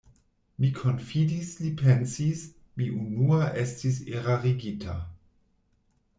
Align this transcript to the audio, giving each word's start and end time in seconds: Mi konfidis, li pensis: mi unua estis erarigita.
Mi 0.63 0.69
konfidis, 0.77 1.51
li 1.65 1.69
pensis: 1.81 2.41
mi 2.81 2.89
unua 3.03 3.43
estis 3.67 4.01
erarigita. 4.17 4.99